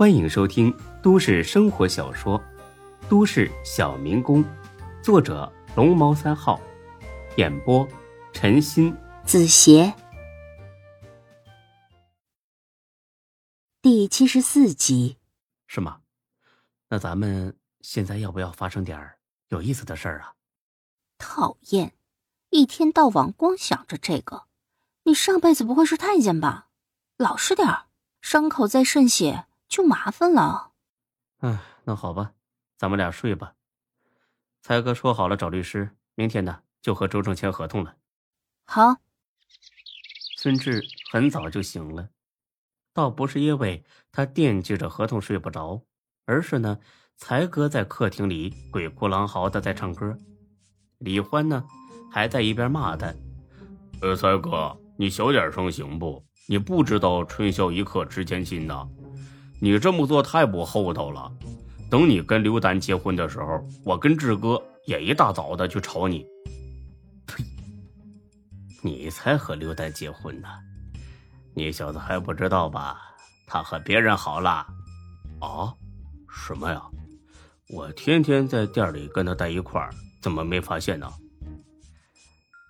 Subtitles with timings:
[0.00, 2.40] 欢迎收听都市生活小说
[3.06, 4.42] 《都市小民工》，
[5.02, 6.58] 作者龙猫三号，
[7.36, 7.86] 演播
[8.32, 9.92] 陈鑫、子邪，
[13.82, 15.18] 第七十四集。
[15.66, 16.00] 是吗？
[16.88, 18.98] 那咱们现在要不要发生点
[19.48, 20.32] 有意思的事儿啊？
[21.18, 21.92] 讨厌，
[22.48, 24.44] 一天到晚光想着这个。
[25.02, 26.68] 你上辈子不会是太监吧？
[27.18, 27.84] 老实点儿，
[28.22, 30.72] 伤口在渗血就麻烦了。
[31.40, 32.34] 嗯，那好吧，
[32.76, 33.54] 咱们俩睡吧。
[34.60, 37.96] 才哥说好了找律师，明天呢就和周正签合同了。
[38.66, 38.96] 好。
[40.36, 40.82] 孙志
[41.12, 42.10] 很早就醒了，
[42.92, 45.82] 倒不是因为他惦记着合同睡不着，
[46.26, 46.78] 而是呢，
[47.16, 50.18] 才哥在客厅里鬼哭狼嚎的在唱歌，
[50.98, 51.64] 李欢呢
[52.10, 53.14] 还在一边骂他
[54.02, 56.22] ：“呃，才哥。”你小点声行不？
[56.46, 58.86] 你不知道春宵一刻值千金呐！
[59.60, 61.30] 你这么做太不厚道了。
[61.90, 66.26] 等你跟刘丹结婚的时候，我跟志哥也一大早的去吵你。
[67.26, 67.44] 呸！
[68.82, 70.48] 你才和刘丹结婚呢，
[71.52, 72.98] 你小子还不知道吧？
[73.46, 74.66] 他和别人好了。
[75.40, 75.74] 啊？
[76.28, 76.82] 什么呀？
[77.68, 79.90] 我天天在店里跟他待一块儿，
[80.22, 81.12] 怎么没发现呢？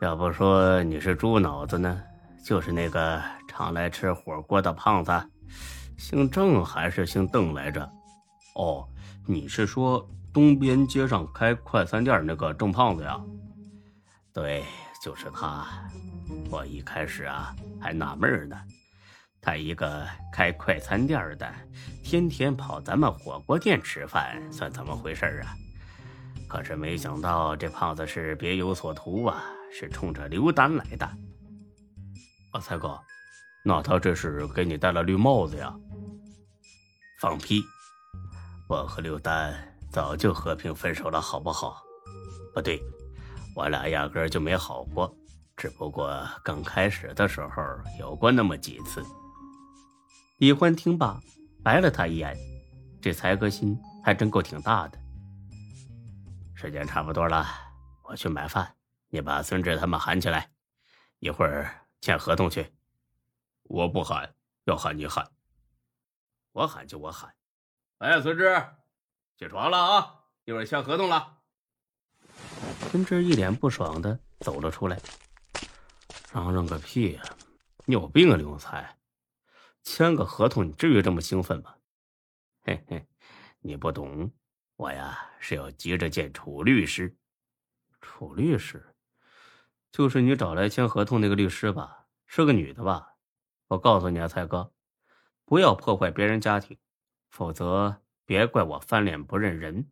[0.00, 2.00] 要不说你是猪脑子呢？
[2.44, 5.12] 就是那个常来吃火锅的胖子，
[5.98, 7.86] 姓郑还是姓邓来着？
[8.54, 8.88] 哦，
[9.26, 13.20] 你是说东边街上开快餐店那个郑胖子呀？
[14.32, 14.64] 对，
[15.02, 15.66] 就是他。
[16.50, 18.56] 我一开始啊还纳闷呢，
[19.40, 21.52] 他一个开快餐店的，
[22.04, 25.56] 天天跑咱们火锅店吃饭，算怎么回事啊？
[26.48, 31.04] 可是没想到这胖子是别有所图啊，是冲着刘丹来的。
[32.52, 32.98] 啊，才哥，
[33.68, 35.76] 那他这是给你戴了绿帽子呀？
[37.20, 37.62] 放屁！
[38.66, 41.82] 我和刘丹早就和平分手了，好不好？
[42.54, 42.80] 不对，
[43.54, 45.14] 我俩压根就没好过，
[45.54, 47.62] 只不过刚开始的时候
[48.00, 49.04] 有过那么几次。
[50.38, 51.20] 李欢听罢，
[51.62, 52.34] 白了他一眼，
[53.02, 54.98] 这才哥心还真够挺大的。
[56.54, 57.46] 时间差不多了，
[58.04, 58.66] 我去买饭，
[59.10, 60.48] 你把孙志他们喊起来，
[61.18, 61.70] 一会儿。
[62.00, 62.64] 签合同去，
[63.68, 64.34] 我不喊，
[64.64, 65.30] 要喊你喊，
[66.52, 67.34] 我喊就我喊。
[67.98, 68.64] 哎，孙志，
[69.36, 70.24] 起床了啊！
[70.44, 71.38] 一会儿签合同了。
[72.90, 74.98] 孙志一脸不爽的走了出来。
[76.32, 77.22] 嚷嚷个屁呀！
[77.84, 78.96] 你有病啊，刘永才！
[79.82, 81.74] 签个合同，你至于这么兴奋吗？
[82.62, 83.06] 嘿嘿，
[83.60, 84.32] 你不懂，
[84.76, 87.14] 我呀是要急着见楚律师。
[88.00, 88.94] 楚律师。
[89.92, 93.07] 就是你找来签合同那个律师吧，是个女的吧？
[93.68, 94.70] 我告诉你啊，蔡哥，
[95.44, 96.74] 不要破坏别人家庭，
[97.30, 99.86] 否则别怪我翻脸不认人。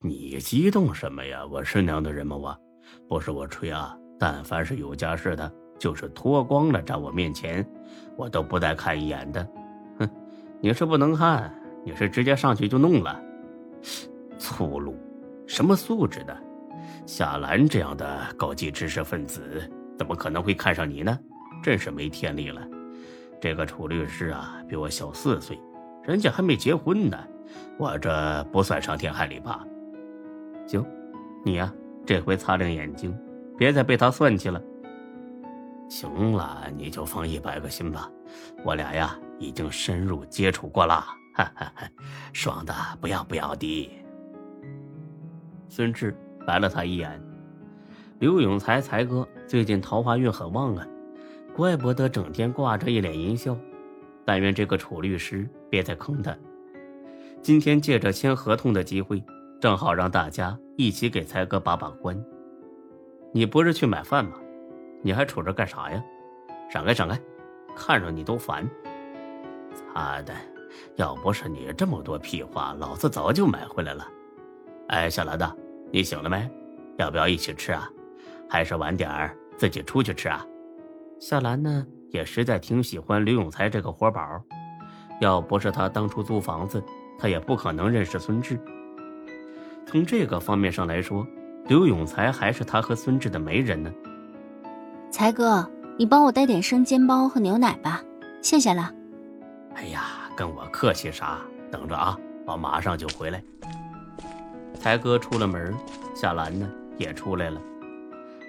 [0.00, 1.46] 你激动什么呀？
[1.46, 2.36] 我是那样的人吗？
[2.36, 2.58] 我
[3.08, 7.64] 不是我吹啊，但凡是有家室的，就是脱光了站我面前，
[8.16, 9.48] 我都不带看一眼的。
[10.00, 10.10] 哼，
[10.60, 13.22] 你是不能看，你是直接上去就弄了，
[14.38, 14.98] 粗鲁，
[15.46, 16.36] 什么素质的？
[17.06, 21.16] 夏兰这样的高级知识分子，怎么可能会看上你呢？
[21.62, 22.66] 真是没天理了！
[23.40, 25.58] 这个楚律师啊，比我小四岁，
[26.02, 27.18] 人家还没结婚呢，
[27.78, 29.64] 我这不算伤天害理吧？
[30.66, 30.84] 行，
[31.44, 31.72] 你呀，
[32.04, 33.16] 这回擦亮眼睛，
[33.56, 34.62] 别再被他算计了。
[35.88, 38.10] 行了，你就放一百个心吧，
[38.64, 41.04] 我俩呀已经深入接触过了，
[41.34, 41.88] 哈哈哈，
[42.32, 43.90] 爽的不要不要的。
[45.68, 46.16] 孙志。
[46.46, 47.22] 白了他一眼，
[48.18, 50.84] 刘永才才哥最近桃花运很旺啊，
[51.54, 53.56] 怪不得整天挂着一脸阴笑。
[54.24, 56.36] 但愿这个楚律师别再坑他。
[57.42, 59.22] 今天借着签合同的机会，
[59.60, 62.22] 正好让大家一起给才哥把把关。
[63.32, 64.32] 你不是去买饭吗？
[65.02, 66.04] 你还杵着干啥呀？
[66.70, 67.18] 闪开闪开，
[67.74, 68.68] 看着你都烦。
[69.74, 70.34] 擦的，
[70.96, 74.06] 要不是你这么多屁话，老子早就买回来了。
[74.88, 75.44] 哎，小兰子。
[75.90, 76.48] 你醒了没？
[76.98, 77.90] 要不要一起吃啊？
[78.48, 80.46] 还是晚点儿自己出去吃啊？
[81.20, 84.42] 夏兰呢，也实在挺喜欢刘永才这个活宝。
[85.20, 86.82] 要不是他当初租房子，
[87.18, 88.58] 他也不可能认识孙志。
[89.86, 91.26] 从这个方面上来说，
[91.66, 93.92] 刘永才还是他和孙志的媒人呢。
[95.10, 98.00] 才哥，你帮我带点生煎包和牛奶吧，
[98.40, 98.90] 谢谢了。
[99.74, 101.38] 哎呀，跟我客气啥？
[101.70, 103.42] 等着啊，我马上就回来。
[104.72, 105.74] 才哥出了门，
[106.14, 106.66] 夏兰呢
[106.96, 107.60] 也出来了。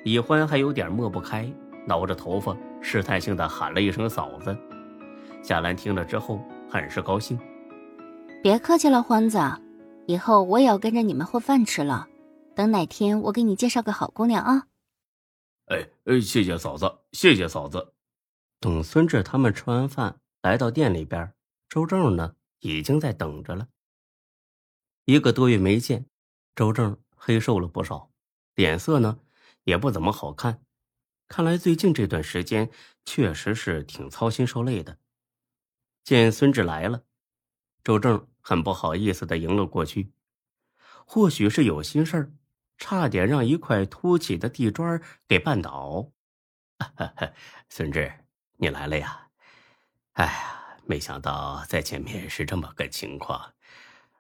[0.06, 1.52] 李欢还有点抹不开，
[1.92, 4.58] 挠着头发，试探性的喊了一声“嫂子”。
[5.44, 6.40] 夏兰听了之后
[6.70, 7.38] 很是高兴，
[8.42, 9.38] 别客气了，欢子，
[10.08, 12.08] 以后我也要跟着你们混饭吃了。
[12.56, 14.68] 等哪天我给你介绍个好姑娘啊！
[15.66, 17.94] 哎哎，谢谢嫂子，谢谢嫂子。
[18.62, 21.34] 等孙志他们吃完饭，来到店里边，
[21.68, 23.68] 周正呢已经在等着了。
[25.04, 26.06] 一个多月没见，
[26.56, 28.10] 周正黑瘦了不少，
[28.56, 29.20] 脸色呢
[29.66, 30.62] 也不怎么好看。
[31.32, 32.70] 看来最近这段时间
[33.06, 34.98] 确实是挺操心受累的。
[36.04, 37.06] 见孙志来了，
[37.86, 40.12] 周正很不好意思的迎了过去，
[41.06, 42.34] 或许是有心事儿。
[42.78, 46.12] 差点让一块凸起的地砖给绊倒。
[47.70, 48.12] 孙志，
[48.58, 49.30] 你来了呀！
[50.14, 53.54] 哎呀，没想到再见面是这么个情况。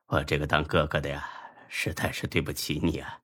[0.06, 1.30] 我这个当哥哥的呀，
[1.68, 3.19] 实在是对不起你啊。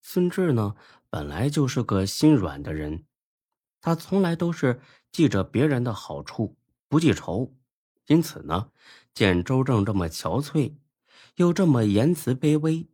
[0.00, 0.76] 孙志呢，
[1.14, 3.04] 本来就是个心软的人，
[3.80, 4.80] 他从来都是
[5.12, 6.56] 记着别人的好处，
[6.88, 7.54] 不记仇。
[8.08, 8.72] 因此呢，
[9.14, 10.74] 见周正这么憔悴，
[11.36, 12.88] 又这么言辞卑微。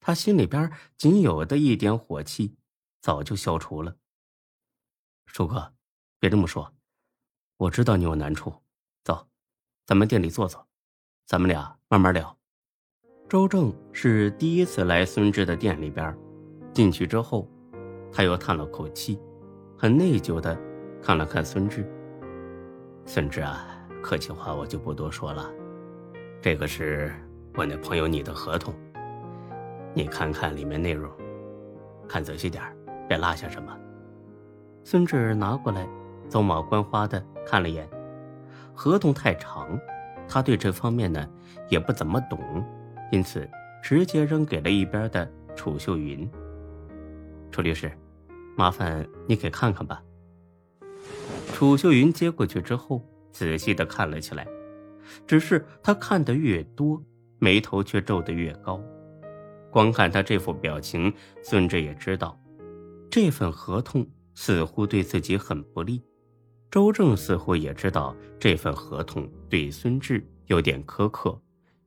[0.00, 2.58] 他心里边仅有的一点火气，
[3.00, 3.96] 早就消除了。
[5.24, 5.72] 叔哥，
[6.18, 6.74] 别这么说，
[7.56, 8.52] 我知道你有难处。
[9.02, 9.30] 走，
[9.86, 10.68] 咱们店里坐坐，
[11.24, 12.38] 咱们俩慢慢聊。
[13.30, 16.14] 周正是第一次来孙志的店里边，
[16.74, 17.48] 进去之后，
[18.12, 19.18] 他又叹了口气，
[19.78, 20.56] 很内疚的
[21.02, 21.90] 看了看孙志。
[23.06, 23.66] 孙志啊，
[24.02, 25.50] 客气话我就不多说了，
[26.40, 27.12] 这个是
[27.54, 28.74] 我那朋友你的合同。
[29.94, 31.10] 你看看里面内容，
[32.08, 32.62] 看仔细点
[33.08, 33.76] 别落下什么。
[34.84, 35.86] 孙志拿过来，
[36.28, 37.88] 走马观花的看了眼，
[38.74, 39.78] 合同太长，
[40.28, 41.28] 他对这方面呢
[41.68, 42.38] 也不怎么懂，
[43.10, 43.48] 因此
[43.82, 46.30] 直接扔给了一边的楚秀云。
[47.50, 47.92] 楚律师，
[48.56, 50.02] 麻烦你给看看吧。
[51.52, 54.46] 楚秀云接过去之后，仔细的看了起来，
[55.26, 57.02] 只是他看的越多，
[57.38, 58.82] 眉头却皱得越高。
[59.70, 61.12] 光看他这副表情，
[61.42, 62.38] 孙志也知道，
[63.10, 66.02] 这份合同似乎对自己很不利。
[66.70, 71.40] 周正似乎也知道这份合同对孙志有点苛刻，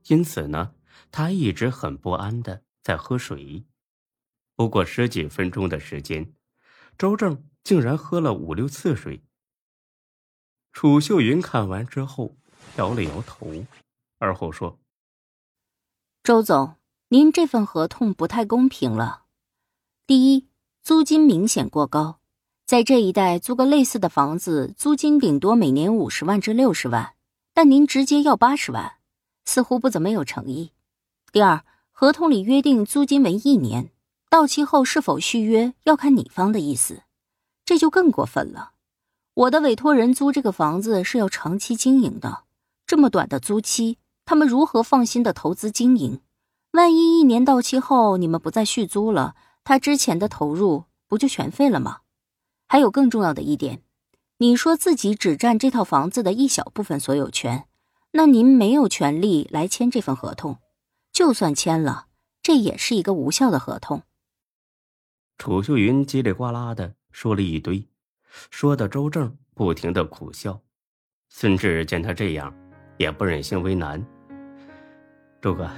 [0.06, 0.72] 因此呢，
[1.10, 3.64] 他一直很不安的在喝水。
[4.54, 6.32] 不过十几分钟的时间，
[6.98, 9.22] 周正竟然喝了五六次水。
[10.72, 12.36] 楚秀云看完之后
[12.76, 13.50] 摇了摇头，
[14.18, 14.78] 而后说
[16.22, 16.74] ：“周总。”
[17.08, 19.26] 您这份合同不太公平了。
[20.08, 20.48] 第一，
[20.82, 22.18] 租金明显过高，
[22.66, 27.14] 在这一带租个类似的房子，租金顶多每年五十万至六十万，
[27.54, 28.94] 但您直接要八十万，
[29.44, 30.72] 似乎不怎么有诚意。
[31.30, 33.92] 第二，合同里约定租金为一年，
[34.28, 37.02] 到期后是否续约要看你方的意思，
[37.64, 38.72] 这就更过分了。
[39.34, 42.44] 我的委托人租这个房子是要长期经营的，
[42.86, 46.20] 这么短的租期，他们如何放心的投资经营？
[46.72, 49.34] 万一一年到期后你们不再续租了，
[49.64, 51.98] 他之前的投入不就全废了吗？
[52.66, 53.82] 还有更重要的一点，
[54.38, 57.66] 你说自己只占这套房子的一小部分所有权，
[58.12, 60.58] 那您没有权利来签这份合同。
[61.12, 62.06] 就算签了，
[62.42, 64.02] 这也是一个无效的合同。
[65.38, 67.86] 楚秀云叽里呱啦的说了一堆，
[68.50, 70.60] 说的周正不停的苦笑。
[71.28, 72.52] 孙志见他这样，
[72.96, 74.04] 也不忍心为难，
[75.40, 75.68] 周哥。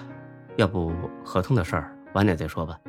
[0.57, 0.93] 要不
[1.25, 2.81] 合同的事儿晚点再说吧，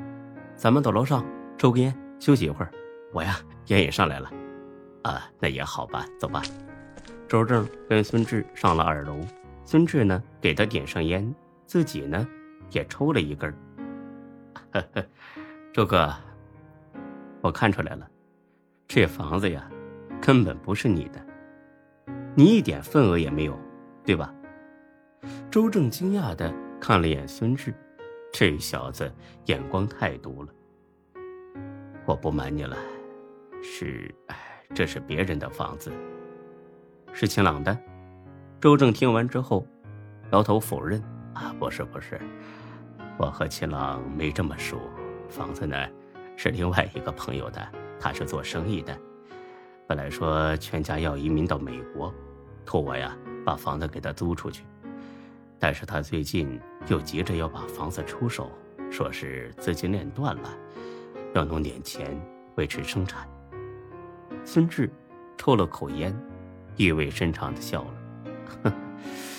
[0.56, 1.24] 咱们到楼上
[1.56, 2.72] 抽根烟休息一会儿。
[3.14, 4.32] 我呀烟也上来了，
[5.04, 6.42] 啊，那也好吧，走吧。
[7.28, 9.20] 周正跟孙志上了二楼，
[9.66, 11.32] 孙志呢给他点上烟，
[11.68, 12.28] 自己呢
[12.72, 13.54] 也抽了一根。
[14.74, 15.06] 呵呵，
[15.72, 16.12] 周哥，
[17.42, 18.10] 我看出来了，
[18.88, 19.70] 这房子呀
[20.22, 21.26] 根本不是你的，
[22.36, 23.58] 你一点份额也没有，
[24.04, 24.34] 对吧？
[25.50, 26.54] 周正惊讶的。
[26.82, 27.74] 看了眼孙志，
[28.32, 29.14] 这小子
[29.48, 30.50] 眼光太毒了。
[32.06, 32.78] 我不瞒你了，
[33.62, 34.38] 是，哎
[34.74, 35.92] 这是别人的房子，
[37.12, 37.78] 是秦朗的。
[38.62, 39.68] 周正听完之后，
[40.32, 41.04] 摇头否认
[41.36, 42.18] ：“啊，不是，不是，
[43.18, 44.80] 我和秦朗没这么熟。
[45.28, 45.76] 房子呢，
[46.42, 47.68] 是另外一个朋友的，
[48.00, 48.98] 他是做生意的。
[49.86, 52.14] 本来说全家要移民到美国，
[52.66, 53.14] 托我呀
[53.46, 54.64] 把房子给他租出去。”
[55.60, 58.50] 但是他最近又急着要把房子出手，
[58.90, 60.50] 说是资金链断了，
[61.34, 62.18] 要弄点钱
[62.56, 63.28] 维持生产。
[64.46, 64.90] 孙志
[65.38, 66.18] 抽了口烟，
[66.78, 67.94] 意味深长的笑了
[68.64, 68.74] ：“哼，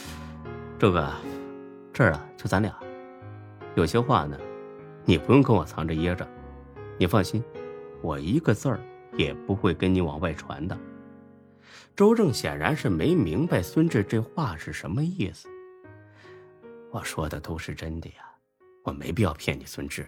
[0.78, 1.10] 周哥，
[1.94, 2.78] 这儿啊就咱俩，
[3.74, 4.36] 有些话呢，
[5.06, 6.28] 你不用跟我藏着掖着，
[7.00, 7.42] 你放心，
[8.02, 8.78] 我一个字儿
[9.16, 10.78] 也不会跟你往外传的。”
[11.96, 15.48] 周正显然是没明白孙志这话是什么意思。
[16.90, 18.30] 我说的都是真的呀，
[18.84, 20.06] 我没必要骗你孙志。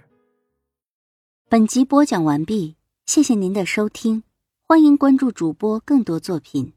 [1.48, 4.22] 本集播讲完毕，谢谢您的收听，
[4.60, 6.74] 欢迎关注主播更多作品。